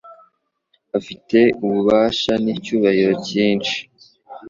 afite 0.97 1.39
ububasha 1.63 2.33
n'icyubahiro 2.43 3.13
cyinshi. 3.27 3.77